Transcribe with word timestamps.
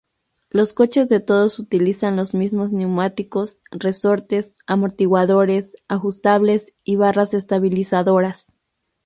Los 0.49 0.73
coches 0.73 1.09
de 1.09 1.19
todos 1.19 1.59
utilizan 1.59 2.15
los 2.15 2.33
mismos 2.33 2.71
neumáticos, 2.71 3.59
resortes, 3.69 4.55
amortiguadores 4.65 5.77
ajustables 5.87 6.73
y 6.83 6.95
barras 6.95 7.35
estabilizadoras. 7.35 8.51